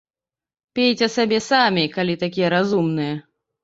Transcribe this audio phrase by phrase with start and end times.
[0.79, 3.27] Пейце сабе самі, калі такія разумныя!